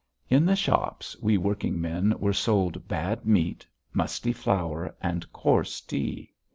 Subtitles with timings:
[0.31, 6.33] In the shops we working men were sold bad meat, musty flour, and coarse tea.